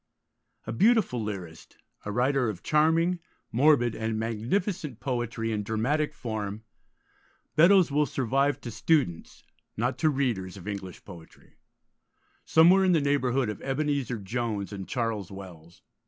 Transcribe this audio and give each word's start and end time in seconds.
A 0.65 0.71
beautiful 0.71 1.23
lyrist, 1.23 1.77
a 2.05 2.11
writer 2.11 2.49
of 2.49 2.63
charming, 2.63 3.19
morbid, 3.51 3.93
and 3.93 4.17
magnificent 4.17 4.99
poetry 4.99 5.51
in 5.51 5.61
dramatic 5.61 6.15
form, 6.15 6.63
Beddoes 7.55 7.91
will 7.91 8.07
survive 8.07 8.59
to 8.61 8.71
students, 8.71 9.43
not 9.77 9.99
to 9.99 10.09
readers, 10.09 10.57
of 10.57 10.67
English 10.67 11.05
poetry, 11.05 11.53
somewhere 12.45 12.83
in 12.83 12.93
the 12.93 12.99
neighbourhood 12.99 13.47
of 13.47 13.61
Ebenezer 13.61 14.17
Jones 14.17 14.73
and 14.73 14.87
Charles 14.87 15.29
Wells. 15.29 15.83